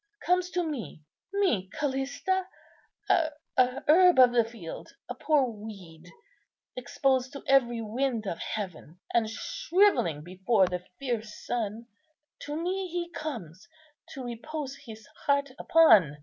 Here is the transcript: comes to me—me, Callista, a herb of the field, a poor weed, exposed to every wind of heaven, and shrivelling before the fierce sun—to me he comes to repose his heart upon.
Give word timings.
comes 0.25 0.49
to 0.49 0.63
me—me, 0.67 1.69
Callista, 1.75 2.47
a 3.07 3.33
herb 3.87 4.17
of 4.17 4.31
the 4.31 4.43
field, 4.43 4.93
a 5.07 5.13
poor 5.13 5.43
weed, 5.45 6.09
exposed 6.75 7.31
to 7.33 7.43
every 7.47 7.81
wind 7.83 8.25
of 8.25 8.39
heaven, 8.39 8.99
and 9.13 9.29
shrivelling 9.29 10.23
before 10.23 10.65
the 10.65 10.83
fierce 10.97 11.45
sun—to 11.45 12.55
me 12.59 12.87
he 12.87 13.11
comes 13.11 13.67
to 14.09 14.23
repose 14.23 14.75
his 14.75 15.05
heart 15.27 15.51
upon. 15.59 16.17